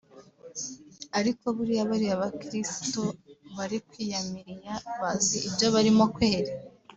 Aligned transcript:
Ariko 1.19 1.45
buriya 1.55 1.89
bariya 1.91 2.21
bakiristo 2.23 3.01
bari 3.57 3.77
kwiyamiriya 3.87 4.73
bazi 4.99 5.37
ibyo 5.47 5.67
barimo 5.75 6.05
kweri 6.15 6.51